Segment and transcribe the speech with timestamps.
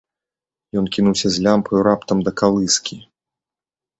[0.79, 2.95] Ён кінуўся з лямпаю раптам да калыскі.